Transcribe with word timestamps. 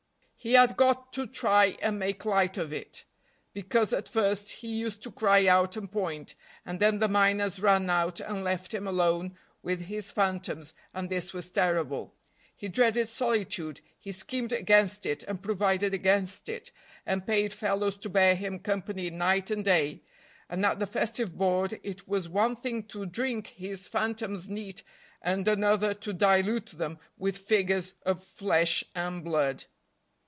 He 0.43 0.53
had 0.53 0.75
got 0.75 1.13
to 1.13 1.27
try 1.27 1.77
and 1.83 1.99
make 1.99 2.25
light 2.25 2.57
of 2.57 2.73
it, 2.73 3.05
because 3.53 3.93
at 3.93 4.09
first 4.09 4.51
he 4.53 4.69
used 4.75 5.03
to 5.03 5.11
cry 5.11 5.45
out 5.45 5.77
and 5.77 5.91
point, 5.91 6.33
and 6.65 6.79
then 6.79 6.97
the 6.97 7.07
miners 7.07 7.59
ran 7.59 7.87
out 7.91 8.19
and 8.19 8.43
left 8.43 8.73
him 8.73 8.87
alone 8.87 9.37
with 9.61 9.81
his 9.81 10.09
phantoms, 10.09 10.73
and 10.95 11.11
this 11.11 11.31
was 11.31 11.51
terrible. 11.51 12.15
He 12.55 12.69
dreaded 12.69 13.07
solitude; 13.07 13.81
he 13.99 14.11
schemed 14.11 14.51
against 14.51 15.05
it, 15.05 15.21
and 15.25 15.43
provided 15.43 15.93
against 15.93 16.49
it, 16.49 16.71
and 17.05 17.27
paid 17.27 17.53
fellows 17.53 17.95
to 17.97 18.09
bear 18.09 18.33
him 18.35 18.57
company 18.57 19.11
night 19.11 19.51
and 19.51 19.63
day, 19.63 20.01
and 20.49 20.65
at 20.65 20.79
the 20.79 20.87
festive 20.87 21.37
board 21.37 21.79
it 21.83 22.07
was 22.07 22.27
one 22.27 22.55
thing 22.55 22.81
to 22.85 23.05
drink 23.05 23.45
his 23.49 23.87
phantoms 23.87 24.49
neat 24.49 24.81
and 25.21 25.47
another 25.47 25.93
to 25.93 26.11
dilute 26.13 26.71
them 26.79 26.97
with 27.15 27.37
figures 27.37 27.93
of 28.07 28.23
flesh 28.23 28.83
and 28.95 29.23
blood. 29.23 29.65